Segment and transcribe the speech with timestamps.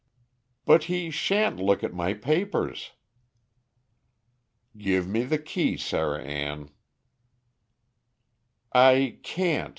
[0.65, 2.93] "But he sha'n't look at my papers."
[4.75, 6.71] "Give me the key, Sarah Ann."
[8.73, 9.69] "I can't.